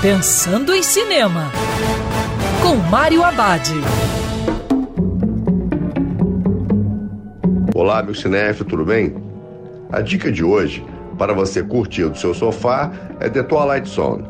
[0.00, 1.50] Pensando em Cinema,
[2.62, 3.68] com Mário Abad.
[7.74, 9.16] Olá, meu cinef, tudo bem?
[9.90, 10.86] A dica de hoje,
[11.18, 14.24] para você curtir do seu sofá, é The Twilight Zone,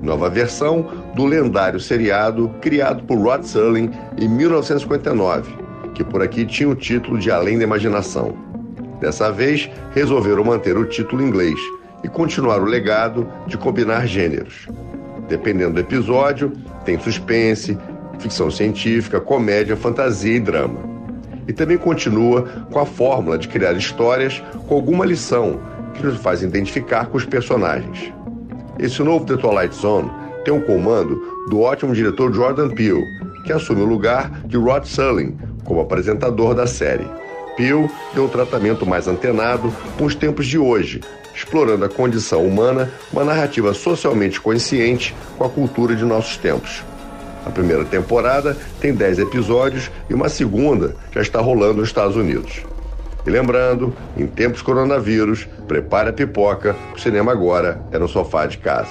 [0.00, 5.52] nova versão do lendário seriado criado por Rod Serling em 1959,
[5.92, 8.36] que por aqui tinha o título de Além da Imaginação.
[9.00, 11.58] Dessa vez, resolveram manter o título em inglês
[12.02, 14.66] e continuar o legado de combinar gêneros.
[15.28, 16.52] Dependendo do episódio,
[16.84, 17.78] tem suspense,
[18.18, 20.80] ficção científica, comédia, fantasia e drama.
[21.46, 25.60] E também continua com a fórmula de criar histórias com alguma lição
[25.94, 28.12] que nos faz identificar com os personagens.
[28.78, 30.10] Esse novo The Twilight Zone
[30.44, 33.04] tem o comando do ótimo diretor Jordan Peele,
[33.44, 37.06] que assume o lugar de Rod Serling como apresentador da série.
[37.56, 41.00] Peele tem um tratamento mais antenado com os tempos de hoje,
[41.34, 46.82] explorando a condição humana, uma narrativa socialmente consciente com a cultura de nossos tempos.
[47.44, 52.62] A primeira temporada tem 10 episódios e uma segunda já está rolando nos Estados Unidos.
[53.26, 58.58] E lembrando, em tempos coronavírus, prepare a pipoca, o cinema agora é no sofá de
[58.58, 58.90] casa.